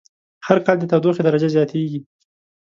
هر 0.47 0.57
کال 0.65 0.77
د 0.79 0.83
تودوخی 0.91 1.21
درجه 1.23 1.47
زیاتیږی 1.55 1.99